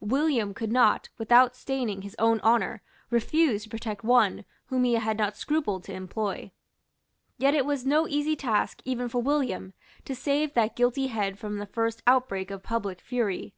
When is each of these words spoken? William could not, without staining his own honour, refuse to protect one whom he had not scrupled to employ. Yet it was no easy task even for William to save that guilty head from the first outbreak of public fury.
William 0.00 0.54
could 0.54 0.70
not, 0.70 1.08
without 1.18 1.56
staining 1.56 2.02
his 2.02 2.14
own 2.16 2.38
honour, 2.42 2.80
refuse 3.10 3.64
to 3.64 3.68
protect 3.68 4.04
one 4.04 4.44
whom 4.66 4.84
he 4.84 4.92
had 4.94 5.18
not 5.18 5.36
scrupled 5.36 5.82
to 5.82 5.92
employ. 5.92 6.52
Yet 7.38 7.54
it 7.56 7.66
was 7.66 7.84
no 7.84 8.06
easy 8.06 8.36
task 8.36 8.82
even 8.84 9.08
for 9.08 9.20
William 9.20 9.72
to 10.04 10.14
save 10.14 10.54
that 10.54 10.76
guilty 10.76 11.08
head 11.08 11.40
from 11.40 11.56
the 11.58 11.66
first 11.66 12.04
outbreak 12.06 12.52
of 12.52 12.62
public 12.62 13.00
fury. 13.00 13.52